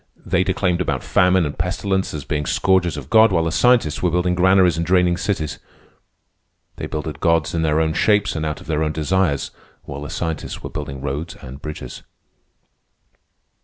They 0.25 0.43
declaimed 0.43 0.81
about 0.81 1.03
famine 1.03 1.45
and 1.45 1.55
pestilence 1.55 2.11
as 2.15 2.25
being 2.25 2.47
scourges 2.47 2.97
of 2.97 3.11
God, 3.11 3.31
while 3.31 3.43
the 3.43 3.51
scientists 3.51 4.01
were 4.01 4.09
building 4.09 4.33
granaries 4.33 4.75
and 4.75 4.83
draining 4.83 5.15
cities. 5.15 5.59
They 6.77 6.87
builded 6.87 7.19
gods 7.19 7.53
in 7.53 7.61
their 7.61 7.79
own 7.79 7.93
shapes 7.93 8.35
and 8.35 8.43
out 8.43 8.59
of 8.61 8.65
their 8.65 8.83
own 8.83 8.93
desires, 8.93 9.51
while 9.83 10.01
the 10.01 10.09
scientists 10.09 10.63
were 10.63 10.71
building 10.71 11.01
roads 11.01 11.35
and 11.35 11.61
bridges. 11.61 12.01